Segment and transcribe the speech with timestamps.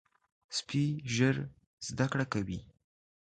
[0.57, 0.83] سپي
[1.15, 1.35] ژر
[1.87, 2.59] زده کړه کوي.